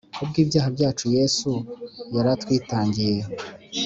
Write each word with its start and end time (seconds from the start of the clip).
Kubw’ibyaha 0.15 0.69
byacu 0.75 1.05
Yesu 1.17 1.51
yaratwitangiye 2.15 3.17